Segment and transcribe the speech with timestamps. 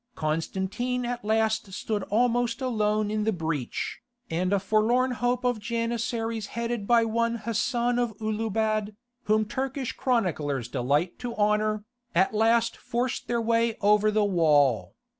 [0.15, 3.99] Constantine at last stood almost alone in the breach,
[4.31, 8.95] and a forlorn hope of Janissaries headed by one Hassan of Ulubad,
[9.25, 11.83] whom Turkish chroniclers delight to honour,
[12.15, 14.95] at last forced their way over the wall.